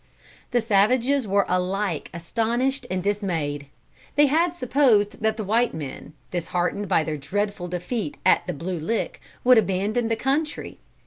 The 0.49 0.61
savages 0.61 1.27
were 1.27 1.45
alike 1.47 2.09
astonished 2.11 2.87
and 2.89 3.03
dismayed. 3.03 3.67
They 4.15 4.25
had 4.25 4.55
supposed 4.55 5.21
that 5.21 5.37
the 5.37 5.43
white 5.43 5.75
men, 5.75 6.13
disheartened 6.31 6.87
by 6.87 7.03
their 7.03 7.17
dreadful 7.17 7.67
defeat 7.67 8.17
at 8.25 8.47
the 8.47 8.53
Blue 8.53 8.79
Lick, 8.79 9.21
would 9.43 9.59
abandon 9.59 10.07
the 10.07 10.15
country. 10.15 10.79